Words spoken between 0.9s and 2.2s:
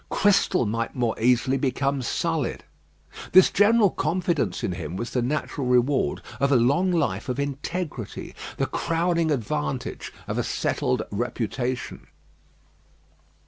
more easily become